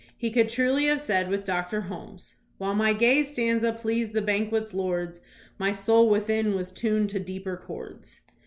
[0.17, 4.73] He could truly have said with Doctor Holmes: "While my gay stanza pleased the banquet's
[4.73, 5.21] lords.
[5.59, 8.19] My soul within was tuned to deeper chords.'